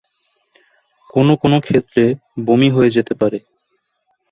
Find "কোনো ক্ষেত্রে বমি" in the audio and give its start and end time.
1.35-2.69